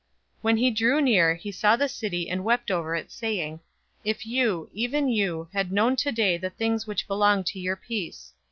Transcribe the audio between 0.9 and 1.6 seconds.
near, he